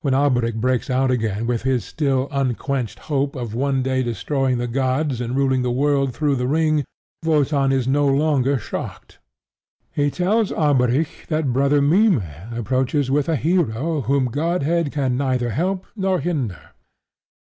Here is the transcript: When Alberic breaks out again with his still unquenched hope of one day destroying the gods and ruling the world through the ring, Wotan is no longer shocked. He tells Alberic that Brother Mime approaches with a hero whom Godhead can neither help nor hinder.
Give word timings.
When 0.00 0.14
Alberic 0.14 0.54
breaks 0.54 0.88
out 0.88 1.10
again 1.10 1.46
with 1.46 1.64
his 1.64 1.84
still 1.84 2.28
unquenched 2.32 2.98
hope 3.12 3.36
of 3.36 3.54
one 3.54 3.82
day 3.82 4.02
destroying 4.02 4.56
the 4.56 4.66
gods 4.66 5.20
and 5.20 5.36
ruling 5.36 5.60
the 5.60 5.70
world 5.70 6.14
through 6.14 6.36
the 6.36 6.46
ring, 6.48 6.82
Wotan 7.26 7.70
is 7.70 7.86
no 7.86 8.06
longer 8.08 8.56
shocked. 8.58 9.18
He 9.92 10.10
tells 10.10 10.50
Alberic 10.50 11.26
that 11.28 11.52
Brother 11.52 11.82
Mime 11.82 12.22
approaches 12.54 13.10
with 13.10 13.28
a 13.28 13.36
hero 13.36 14.00
whom 14.00 14.28
Godhead 14.30 14.92
can 14.92 15.18
neither 15.18 15.50
help 15.50 15.84
nor 15.94 16.20
hinder. 16.20 16.70